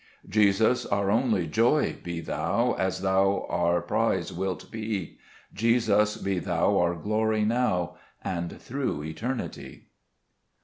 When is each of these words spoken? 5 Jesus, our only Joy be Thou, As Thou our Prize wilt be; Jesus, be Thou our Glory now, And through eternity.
5 0.23 0.31
Jesus, 0.31 0.85
our 0.87 1.11
only 1.11 1.45
Joy 1.45 1.95
be 2.03 2.21
Thou, 2.21 2.73
As 2.73 3.01
Thou 3.01 3.45
our 3.51 3.81
Prize 3.81 4.33
wilt 4.33 4.71
be; 4.71 5.19
Jesus, 5.53 6.17
be 6.17 6.39
Thou 6.39 6.75
our 6.79 6.95
Glory 6.95 7.45
now, 7.45 7.97
And 8.23 8.59
through 8.59 9.03
eternity. 9.03 9.89